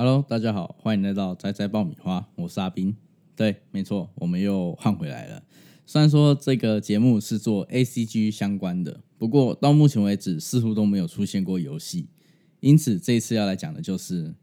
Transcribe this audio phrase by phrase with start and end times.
[0.00, 2.96] Hello，大家好，欢迎来到仔仔爆米花，我是阿斌。
[3.34, 5.42] 对，没错，我们又换回来了。
[5.84, 12.06] 虽然说这个节目是做 A C G 相关的，不过到目前为止似乎都没有出现过游戏，
[12.60, 14.36] 因此这一次要来讲的就是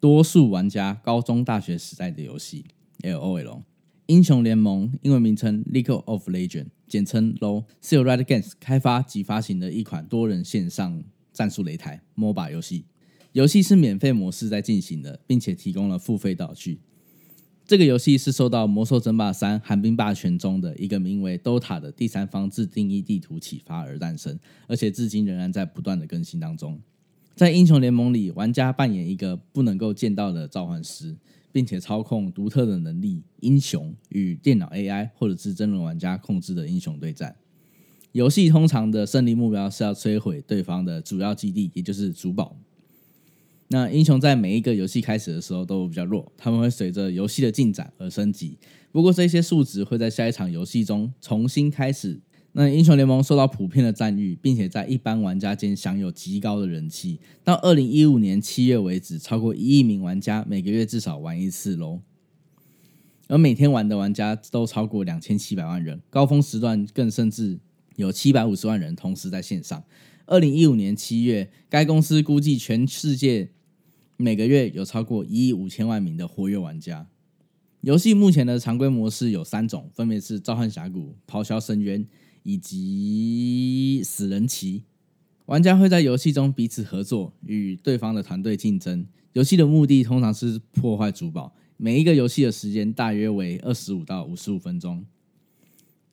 [0.00, 2.64] 多数玩家高中、大学时代的游戏
[3.02, 3.62] L O L。
[4.06, 12.86] 英雄联盟英文名称 League of Legend，简称 LO，是由 Riot Games 开发及发行的一款多人线上战术擂台 MOBA 游戏。
[13.32, 16.80] 游戏是免费模式在进行的，并且提供了付费道具。
[17.66, 26.80] 这个游戏是受到《魔兽争霸三：寒冰霸权》中的一个名为 DOTA 的第三方自定义地图启发而诞生，而且至今仍然在不断的更新当中。
[27.36, 31.14] 在英雄联盟里，玩家扮演一个不能够见到的召唤师，
[31.52, 37.36] 并且操控独特的能力英雄与电脑 AI 或者是真人玩家控制的英雄对战。
[38.12, 42.56] 游戏通常的胜利目标是要摧毁对方的主要基地，也就是主堡。
[43.70, 48.56] 那英雄在每一个游戏开始的时候都比较弱，他们会随着游戏的进展而升级。
[48.90, 52.20] 不过这些数值会在下一场游戏中重新开始。
[52.52, 57.20] 那英雄联盟受到普遍的赞誉，并且在一般玩家间享有极高的人气。
[57.44, 62.00] 到二零一五年七月为止，超过一亿名玩家每个月至少玩一次喽。
[63.28, 67.60] 而每天玩的玩家都超过两千七百万人，高峰时段更甚至
[67.96, 69.84] 有七百五十万人同时在线上。
[70.24, 73.50] 二零一五年七月，该公司估计全世界。
[74.20, 77.06] 每个月有超过一亿五千万名的活跃玩家。
[77.82, 82.04] 游戏目前的常规模式有三种，分别是召唤峡谷、咆哮深渊
[82.42, 84.82] 以及死人棋。
[85.46, 89.06] 玩家会在游戏中彼此合作，与对方的团队竞争。
[89.34, 91.54] 游戏的目的通常是破坏主堡。
[91.76, 95.06] 每一个游戏的时间大约为二十五到五十五分钟。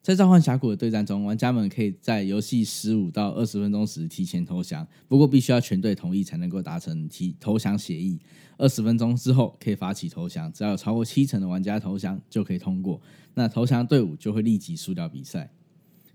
[0.06, 8.20] 在召唤峡谷的对战中，玩家们可以在游戏十五到二十分钟时提前投降，不过必须要全队同意才能够达成提投降协议。
[8.56, 13.02] 二十分钟之后可以发起投降，只要有超过七成的玩家投降就可以通过。
[13.34, 15.50] 那投降队伍就会立即输掉比赛。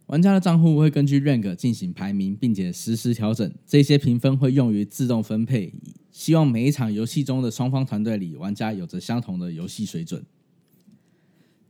[0.07, 3.53] 玩家的账户会根据 rank 进行排名，并且实时调整。
[3.67, 5.75] 这些评分会用于自动分配，
[6.13, 10.25] 希望每一场游戏中的双方团队里，玩家有着相同的游戏水准。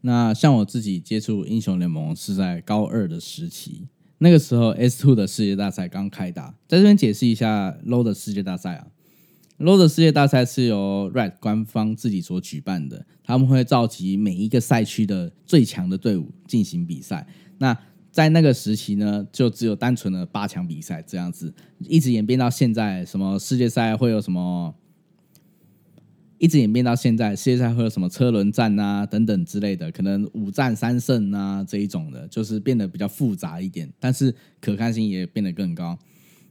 [0.02, 3.88] 那像我自己接触英雄联盟是在高二的时期，
[4.18, 8.86] 那个时候 S Two 的世界大赛刚开打，在这边解释一下 Low 的世界大赛啊
[9.58, 17.26] ，Low 的世界大赛是由 Red 官方自己所举办的，他们会召集每一个赛区的最强的队伍进行比赛。
[17.58, 17.76] 那
[18.10, 24.74] 在那个时期呢，就只有单纯的八强比赛这样子，一直演变到现在，什么世界赛会有什么？
[26.40, 35.98] 一直演变到现在，世界赛会有什么车轮战啊等等之类的，可能五战三胜啊这一种的，就是变得比较复杂一点，但是可看性也变得更高。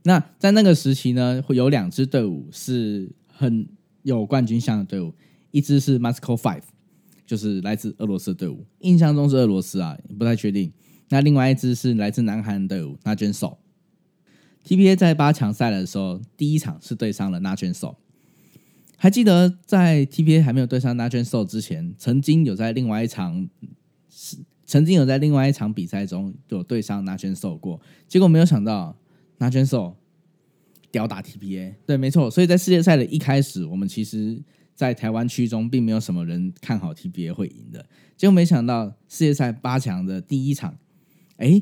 [0.04, 3.68] 那在那个时期呢，会有两支队伍是很
[4.04, 5.12] 有冠军相的队伍，
[5.50, 6.62] 一支是 Moscow Five，
[7.26, 10.72] 就是来自俄罗斯的队伍，印象中是俄罗斯啊，不太确定。
[11.10, 13.58] 那另外一支是来自南韩的队伍，那卷手。
[14.64, 17.98] TPA 在八强赛的时候，第一场是对上了那卷手。
[19.02, 23.48] 还记得在 TPA 还没有对上 Nagen So 之前，曾经有在另外一场
[24.10, 28.98] 是曾经有在另外一场比赛中有对上 Nagen So 过，结果没有想到
[29.40, 29.96] Nagen So
[30.92, 31.76] 吊打 TPA。
[31.86, 34.44] 对，没错，所以在世界赛的一开始，我们其实，
[34.76, 37.86] 在台湾区中并没有什么人看好 TPA 会赢的，
[38.18, 40.78] 结果没想到世界赛八强的第一场，
[41.38, 41.62] 哎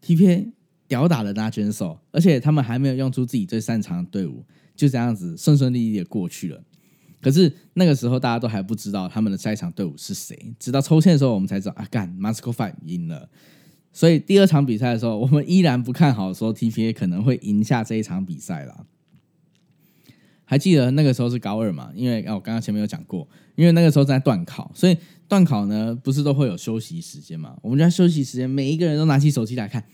[0.00, 0.52] ，TPA
[0.90, 4.44] 吊打了那选手而且他们还没有用出自己最擅长的队伍。
[4.76, 6.64] 就这样子顺顺利利的过去了，
[7.20, 13.28] 可是那个时候大家都还不知道他们的下一场队伍是谁，直到抽签的时候我们才知道啊，干 Moscow Five 赢了。
[13.92, 18.86] 所以第二场比赛的时候，我们依然不看好说 TPA 可能会赢下这一场比赛啦。
[20.46, 21.90] 还记得那个时候是高二嘛？
[21.94, 24.96] 因为啊我刚刚前面有讲过，因为那个时候在断考，所以
[25.28, 27.54] 断考呢不是都会有休息时间嘛？
[27.60, 29.84] 我们在休息时间，每一个人都拿起手机来看，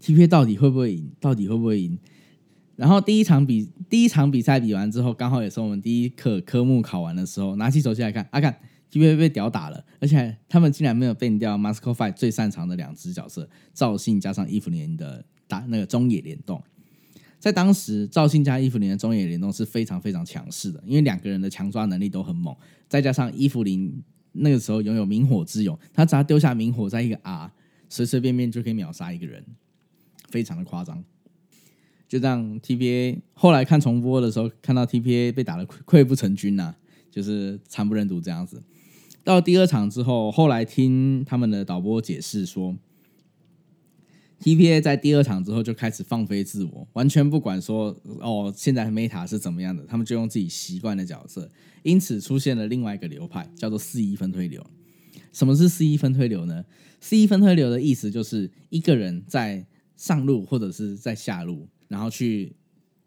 [0.00, 1.10] TPA 到底会不会赢？
[1.20, 1.98] 到底会不会赢？
[2.76, 8.54] 然后第一场比第一场比赛比完之后，刚好也是我们第一课科目考完的时候，拿起手机来看，啊看
[8.90, 16.62] T V 被屌打了，而且他们竟然没有变掉 Moscow Five 最擅长的两只角色赵信加上伊芙琳的打那个中野联动，
[17.38, 22.54] 在当时赵信加伊芙琳的中野联动是非常非常强势的，因为两个人的强抓能力都很猛，
[22.88, 24.02] 再加上伊芙琳
[24.32, 27.50] 那个时候拥有明火之勇，他只要丢下明火在一个 R，
[27.88, 29.42] 随随便便就可以秒杀一个人，
[30.28, 31.04] 非常的夸张。
[32.08, 36.76] 就这样，TPA 后来看重播的时候，看到 TPA 被打的溃不成军呐，
[37.10, 38.62] 就是惨不忍睹这样子。
[39.24, 42.76] 到第二场之后，后来听他们的导播解释说
[44.40, 51.50] TPA 在第二场之后就开始放飞自我，完全不管说哦，现在 Meta 是怎么样的，他们就用自己习惯的角色，
[51.82, 54.64] 因此出现了另外一个流派，叫做四一分推流。
[55.32, 56.64] 什么是四一分推流呢？
[57.00, 62.54] 四一分推流的意思就是一个人在上路或者是在下路，然后去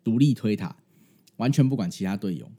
[0.04, 0.76] 独立推塔，
[1.38, 2.52] 完全不管其他队友。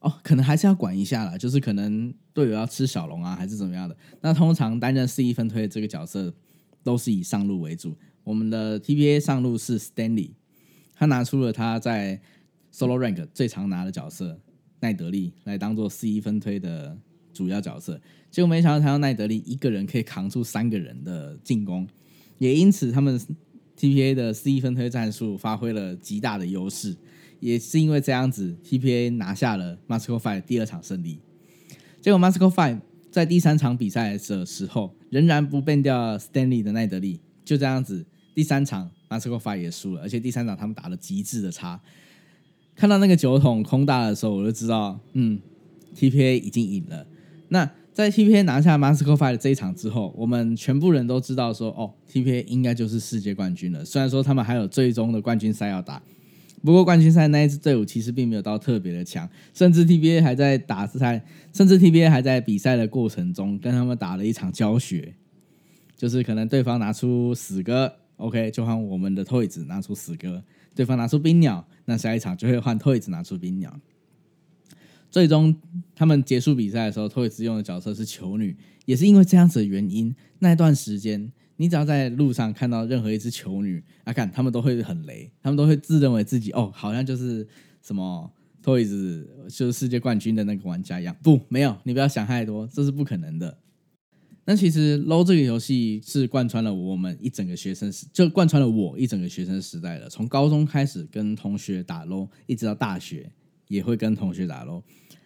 [0.00, 3.96] 哦，可能还是要管一下啦，就是可能队友要吃小龙啊，还是怎么样的。
[4.20, 6.32] 那通常担任四一分推的这个角色，
[6.84, 7.96] 都是以上路为主。
[8.22, 10.32] 我们的 TBA 上路是 Stanley，
[10.94, 12.20] 他拿出了他在
[12.72, 14.40] Solo Rank 最常拿的角色
[14.80, 16.96] 奈德利来当做四一分推的
[17.32, 18.00] 主要角色，
[18.30, 21.88] 结果没想到他用奈德利一个人可以扛住三个人的进攻，
[22.38, 23.18] 也因此他们
[23.78, 26.96] TPA 的四一分推战术发挥了极大的优势，
[27.38, 31.20] 也是因为这样子 TPA 拿下了 Masco Five 第二场胜利。
[32.00, 32.80] 结果 Masco Five
[33.10, 38.04] 在第三场比赛的时候仍然不变掉 Stanley 的奈德利，就这样子。
[38.34, 41.80] 第三场 m a s c o Five 也输了，而且第三场他们打了极致的差。
[42.76, 45.40] 看到那个酒桶空大的时候，我就知道，嗯
[45.96, 47.04] ，TPA 已经赢了。
[47.48, 53.84] 那在 TPA 拿下 m a s c o Five 的这一场之后，我们全部人都知道说，哦，TPA 应该就是世界冠军了。
[53.84, 56.00] 虽然说他们还有最终的冠军赛要打，
[56.62, 65.14] 不过冠军赛那一支队伍其实并没有到特别的强，甚至 TPA 还在打赛，甚至 TPA 还在比赛的过程中跟他们打了一场教学，
[65.96, 67.92] 就是可能对方拿出死歌。
[68.18, 70.42] OK，就换我们的 Toys 拿出死歌，
[70.74, 73.76] 对方拿出冰鸟，那下一场就会换 Toys 拿出冰鸟。
[75.10, 75.54] 最终
[75.94, 87.46] 他们结束比赛的时候，Toys 用的角色是球女，也是因为这样子的原因，那段时间你只要在路上看到任何一只球女，啊，看他们都会很雷，他们都会自认为自己哦，好像就是
[87.82, 88.30] 什么
[88.62, 91.16] Toys 就是世界冠军的那个玩家一样。
[91.22, 93.58] 不，没有，你不要想太多，这是不可能的。
[94.44, 100.08] 那其实 LO 这个游戏是贯穿了我们一整个学生时，就贯穿了我一整个学生时代的。
[100.08, 103.30] 从高中开始跟同学打 LO，一直到大学
[103.68, 104.82] 也会跟同学打 LO。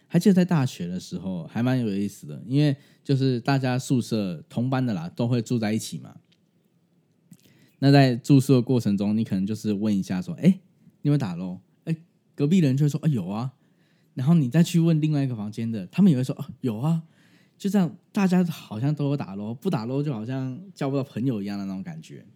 [0.06, 6.16] 还记得在大学的时候还蛮有意思的，因为就是大家宿舍同班的啦，都会住在一起嘛。
[7.78, 10.60] 那在住宿的过程中，你可能就是问一下说：“哎，
[11.00, 11.96] 你有打 LO？” 哎，
[12.34, 13.54] 隔壁人就会说：“啊，有啊。”
[14.14, 17.04] 然后你再去问另外一个房间的，他们也会说：“哦，有啊。”
[17.56, 22.26] 就这样，大家好像都有打 l 不打 l 就好像交不到朋友一样的那种感觉。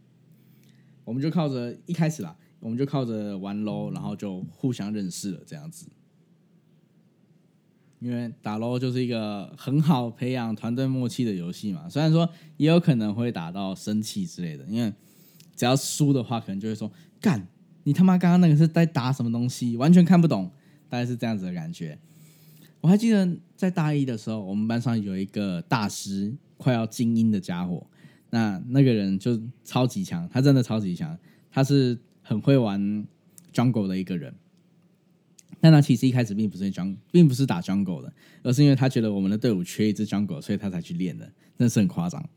[1.04, 5.88] 我们就靠着一开始啦，我们就靠着玩 l 然后就互相认识了这样子。
[7.98, 11.88] 因为打 LO 就是一个很好培养团队默契的游戏嘛。
[11.88, 14.92] 虽然说也有可能会打到生气之类的，因为
[15.54, 16.90] 只要输的话，可能就会说
[17.20, 17.48] ：“干，
[17.84, 19.76] 你他妈刚刚那个是在打什么东西？
[19.76, 20.50] 完全看不懂。”
[20.88, 21.98] 大概是这样子的感觉。
[22.80, 27.84] 我还记得在大一的时候，我们班上有一个大师，快要精英的家伙。
[28.30, 31.18] 那那个人就超级强，他真的超级强，
[31.50, 33.04] 他是很会玩
[33.52, 34.32] jungle 的一个人。
[35.60, 38.12] 但他其实一开始并不是 jungle，并不是打 jungle 的，
[38.42, 41.24] 而是因为他觉得我们的队伍缺一只 jungle，所以他才去练的，
[41.56, 42.28] 真的是很夸张。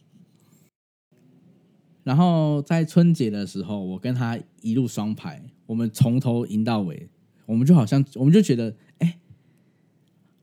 [2.03, 7.09] 然后在春节的时候，我跟他一路双排，我们从头赢到尾，
[7.45, 8.75] 我们就好像，我们就觉得。
[8.99, 9.17] 哎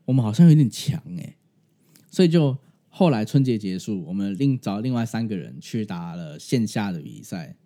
[0.05, 1.35] 我们好像有点强哎，
[2.09, 2.57] 所以就
[2.87, 7.57] 后来春节结束，我们另找另外三个人去打了线下的比赛，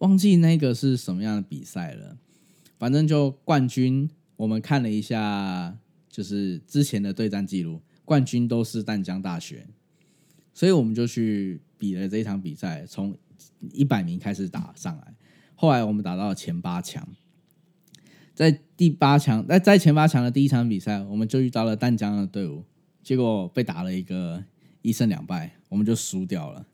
[0.00, 2.18] 忘记那个是什么样的比赛了。
[2.78, 5.76] 反正就冠军，我们看了一下，
[6.08, 9.66] 就是之前的对战记录，冠军都是淡江大学，
[10.52, 13.16] 所以我们就去比了这一场比赛，从
[13.72, 15.14] 一百名开始打上来，
[15.54, 17.06] 后来我们打到了前八强。
[18.34, 22.62] 在第八强，在在前八强的第一场比赛，我们就遇到了淡江的队伍，
[23.02, 24.44] 结果被打了一个
[24.82, 26.66] 一胜两败，我们就输掉了，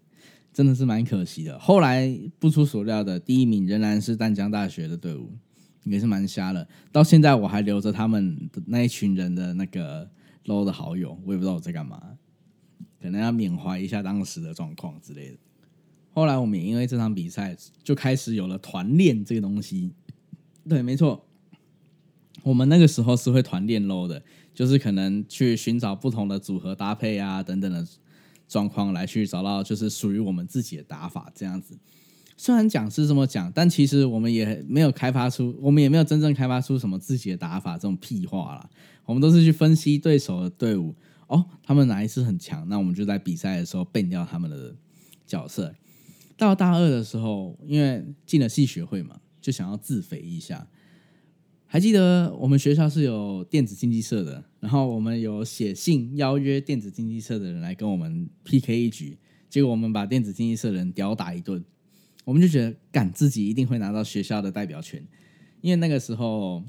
[0.53, 1.57] 真的是蛮可惜的。
[1.61, 5.31] 后来不出所料的，第一名仍然是淡江大学的队伍，
[5.85, 6.67] 也是蛮瞎的。
[6.91, 10.09] 到现在我还留着他们的那一群人的那个
[10.45, 12.01] low 的好友，我也不知道我在干嘛，
[13.01, 15.37] 可能要缅怀一下当时的状况之类的。
[16.15, 19.93] 后来我们也因为这场比赛，就开始有了团练这个东西。
[20.69, 21.27] 对，没错。
[22.43, 24.23] 我们那个时候是会团练 low 的，
[24.53, 27.87] 就是可能去寻找不同的组合搭配啊等等的
[28.49, 31.79] 状况，来去找到就是属于我们自己的打法这样子。
[32.43, 38.69] 虽然讲是这么讲，但其实我们也没有开发出，我们也没有真正开发出什么自己的打法这种屁话啦。
[39.05, 40.93] 我们都是去分析对手的队伍，
[41.29, 44.75] 哦，他们哪一次很强，那我们就在比赛的时候变掉他们的
[45.25, 45.73] 角色。
[46.37, 50.67] 到大二的时候，因为进了系学会嘛，就想要自肥一下。
[51.67, 59.17] 还记得我们学校是有电子竞技社的，然后我们有写信邀约电子竞技社的人来跟我们 PK 一局，
[59.49, 61.65] 结果我们把电子竞技社的人屌打一顿，
[62.25, 65.05] 我们就觉得干自己一定会拿到学校的代表权，
[65.61, 66.63] 因为那个时候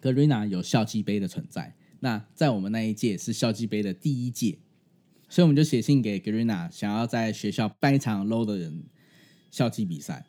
[0.00, 1.74] 格瑞娜有校际杯的存在。
[2.00, 4.58] 那在我们那一届是校际杯的第一届，
[5.28, 8.84] 所以我们就写信给格瑞娜，想要在学校办一场 low 的人
[9.50, 10.24] 校际比赛。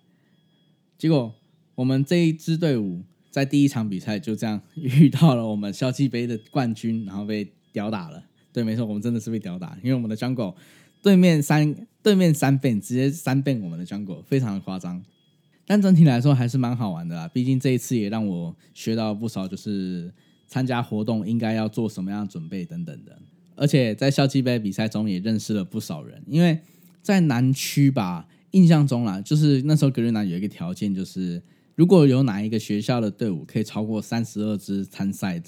[0.97, 1.33] 结果
[1.75, 8.25] 我们这一支队伍在第一场比赛就这样遇到了我们校际杯的冠军，然后被吊打了。
[8.51, 10.53] 对，没错，我们真的是被吊打，因为我们的 jungle
[11.01, 15.03] 对面三 对面三倍直接三倍我们的 jungle，非常的夸张。
[15.65, 20.11] 但整体来说还是蛮好玩的啦，毕竟这一次也让我学到不少，就是
[20.47, 23.17] 参加活动应该要做什么样的准备等等的。
[23.55, 26.59] 而且在校际杯比赛中也认识了不少人，因为
[27.01, 31.41] 在南区吧，印象中啦，就是那时候格瑞娜有一个条件，就是
[31.75, 35.41] 如果有哪一个学校的队伍可以超过三十二支参赛。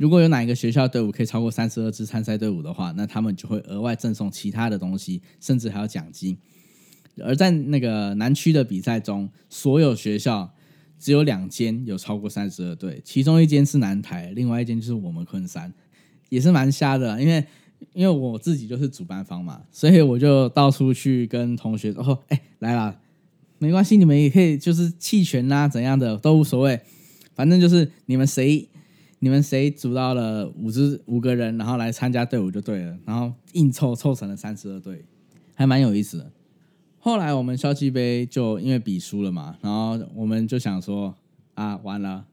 [0.00, 6.38] 如果有哪一个学校队伍可以超过三十二支参赛队伍的话，那他们就会额外赠送其他的东西，甚至还有奖金。
[7.22, 10.54] 而在那个南区的比赛中，所有学校
[10.98, 15.70] 只有两间有超过三十二队，其中一间是南台，另外一间就是我们昆山，
[16.30, 17.20] 也是蛮瞎的。
[17.20, 17.44] 因为
[17.92, 22.98] 因为我自己就是主办方嘛，所以我就到处去跟同学说：“哦，哎，来了，
[23.58, 26.80] 没关系，你们也可以就是弃权啦，怎样的都无所谓，
[27.34, 28.66] 反正就是你们谁。”
[29.22, 35.04] 你们谁组到了五支五个人，然后来参加队伍就对了，然后硬凑凑成了三十二队，
[35.54, 36.32] 还蛮有意思的。
[36.98, 41.14] 后来我们校际杯就因为比输了嘛，然后我们就想说
[41.54, 42.24] 啊，完了，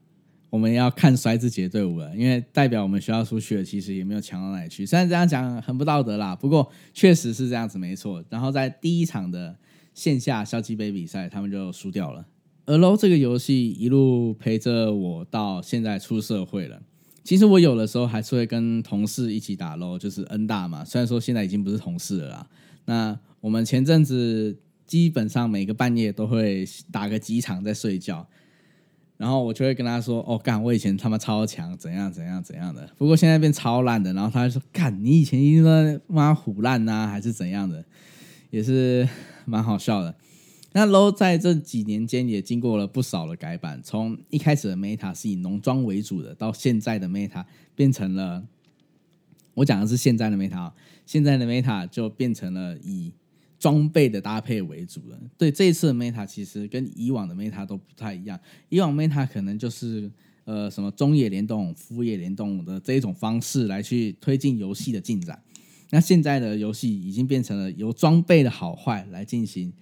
[0.48, 4.86] 我们要看衰自己的队伍了，因为代表我们学校出去了，其实也没有强到哪里去。
[4.86, 8.24] 虽然这样讲很不道德啦，不过确实是这样子，没错。
[8.30, 9.54] 然后在第一场的
[9.92, 12.24] 线下校际杯比赛，他们就输掉了。
[12.68, 16.82] 而 LO 这个游戏一路陪着我到现在出社会了。
[17.24, 20.84] 其实我有的时候还是会跟同事一起打 LO，就是 N 大嘛。
[20.84, 22.46] 虽然说现在已经不是同事了。
[22.84, 24.54] 那我们前阵子
[24.86, 28.26] 基本上每个半夜都会打个几场在睡觉，
[29.16, 32.86] 然后我就会跟他说：“哦，干，我以前他妈超强，怎样怎样怎样的。
[32.98, 37.82] 不过现在变超烂的。”然后他就说：“干，你以前一定在妈虎烂呐，还是怎样的？”
[38.50, 39.08] 也是
[39.46, 40.14] 蛮好笑的。
[40.72, 47.42] 那 low 在这几年间也经过了不少的改版，从一开始的 meta 是以农庄为主的，到现在的 meta
[47.74, 48.46] 变成了，
[49.54, 50.70] 我讲的是现在的 meta，
[51.06, 53.10] 现在的 meta 就变成了以
[53.58, 55.18] 装备的搭配为主了。
[55.38, 60.10] 对，这一次的 meta 其实跟以往的 meta 都不太一样，以往 meta 可能就是
[60.44, 65.42] 呃什么中野联动、副业联动的这一种方式来去推进游戏的进展，
[65.88, 69.72] 那现在的游戏已经变成了由装备的好坏来进行。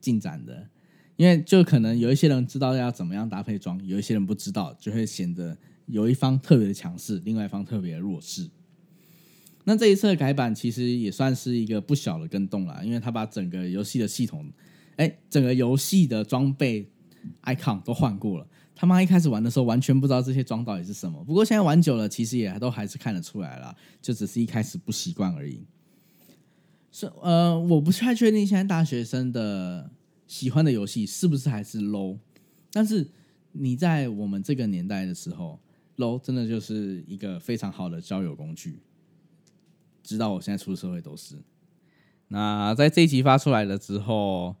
[0.00, 0.68] 进展的，
[1.16, 8.48] 因为就可能有一些人知道要怎么样搭配装，有一些人不知道，就会显得有一方特别的强势，另外一方特别的弱势。
[9.64, 14.50] 那这一次的改版其实也算是一个不小的跟动了，因为他把整个游戏的系统，
[14.96, 16.88] 哎，整个游戏的装备
[17.42, 18.46] icon 都换过了。
[18.74, 25.66] 他妈一开始玩的时候完全不知道这些装到底是什么，不过现在玩久了，其实也都还是看得出来了，就只是一开始不习惯而已。
[27.00, 29.88] 是呃，我不太确定现在大学生的
[30.26, 32.18] 喜欢的游戏是不是还是 low，
[32.72, 33.08] 但是
[33.52, 35.60] 你在我们这个年代的时候
[35.98, 38.80] ，low 真的就是一个非常好的交友工具。
[40.02, 41.36] 直到我现在出社会都是。
[42.26, 44.56] 那在这一集发出来了之后，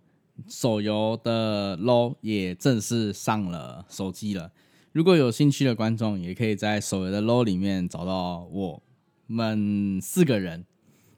[0.46, 4.52] 手游的 low 也正式上了手机了。
[4.92, 8.80] 如果有兴趣的观众，也可以在手游的 low 里面找到我
[9.26, 10.64] 们四个人。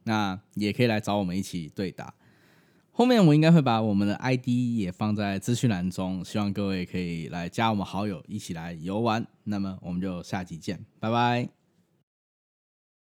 [0.05, 2.15] 那也可以来找我们一起对打。
[2.93, 9.27] 后面我应该会把我们的 ID 也放在资讯栏中，希望各位可以来加我们好友，一起来游玩。
[9.45, 11.60] 那么我们就下集见，拜拜。